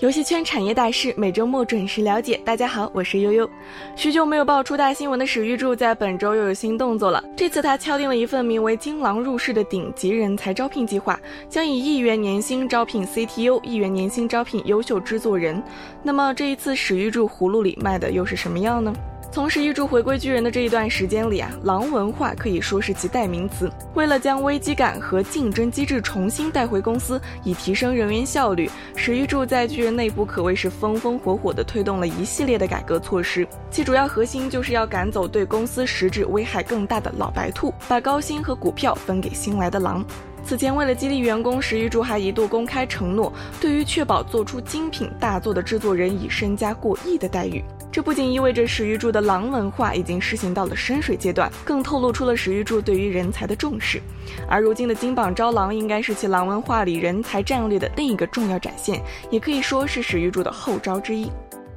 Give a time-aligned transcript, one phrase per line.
[0.00, 2.40] 游戏圈产业大事，每周末准时了解。
[2.44, 3.50] 大家好，我是悠悠。
[3.96, 7.20] 许久没有爆出大新闻的史玉柱，在本周又有新动作了。
[7.36, 15.60] 这次他敲定了一份名为“金狼入室”的顶级人才招聘计划，将以亿元年薪招聘 CTO，亿元年薪招聘优秀制作人。
[16.00, 18.94] 那么这一次史玉柱葫芦里卖的又是什么药呢？
[19.38, 23.70] 从史玉柱回归巨人的这一段时间里啊，狼文化可以说是其代名词。
[23.94, 33.46] 为了将危机感和竞争机制重新带回公司，以提升人员效率，史玉柱在巨人内部可谓是风风火火地推动了一系列的改革措施。
[33.70, 40.04] 其主要核心就是要赶走对公司实质危害更大的老白兔，把高薪和股票分给新来的狼。
[40.48, 43.30] 此前，为了激励员工，史玉柱还一度公开承诺，
[43.60, 47.62] 对于确保做出精品大作的制作人，以身家过亿的待遇。
[47.92, 54.00] 这不仅意味着史玉柱的狼文化已经实行到了深水阶段，更透露出了史玉柱对于人才的重视。
[54.48, 61.30] 而如今的金榜招狼，应该是其狼文化里人才战略的另一个重要展现，也可以说是史玉柱的后招之一。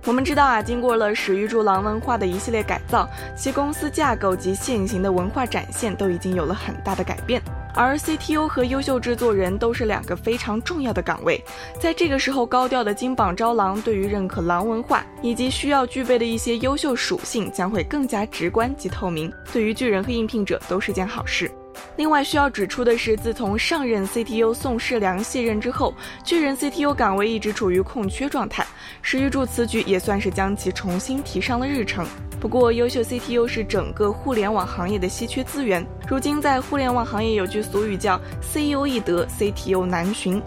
[0.06, 7.42] 我们知道啊，经过了史玉柱狼文化的一系列改造，其公司架构及现行的文化展现都已经有了很大的改变。
[7.74, 11.44] 而 CTO 和优秀制作人都是两个非常重要的岗位，
[11.80, 21.50] 在这个时候高调的金榜招狼，对于认可狼文化以及需要具备的一些优秀属性，将会更加直观及透明，对于巨人和应聘者都是件好事。
[21.96, 28.66] 另外需要指出的是，自从上任 CTO 宋世良卸任之后，巨人 CTO 岗位一直处于空缺状态。
[29.02, 32.06] 史玉柱此举也算是将其重新提上了日程。
[32.42, 35.86] 不过，优秀 CTO 是整个互联网行业的稀缺资源。
[36.08, 40.42] 如今，在互联网行业有句俗语叫 “CEO 易得，CTO 难寻”。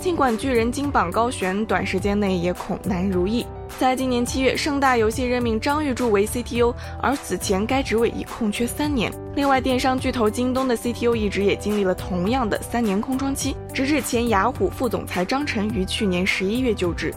[0.00, 3.44] 尽管巨人金榜高悬，短时间内也恐难如意。
[3.80, 9.12] 在今年七月，盛大游戏任命张玉柱为 CTO，而此前该职位已空缺三年。
[9.34, 17.12] 另外，电商巨头京东的 CTO 一直也经历了同样的三年空窗期，直至前雅虎副总裁张晨于去年十一月就职。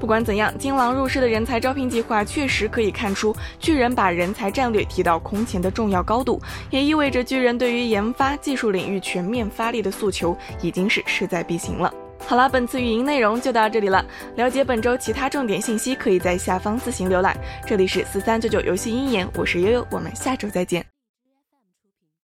[0.00, 6.40] 不管怎样，金狼入室的人才招聘计划确实可以看出巨人把人才战略提到空前的重要高度，
[6.70, 11.92] 也意味着巨人对于研发技术领域全面发力的诉求已经是势在必行了。
[12.24, 14.04] 好了，本次语音内容就到这里了。
[14.36, 17.36] 了解本周其他重点信息，可以在下方自行浏览。
[17.66, 20.91] 这里是四三九九游戏鹰眼，我是悠悠，我们下周再见。